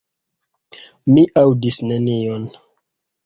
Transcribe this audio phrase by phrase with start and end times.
[1.17, 2.49] Mi aŭdis nenion.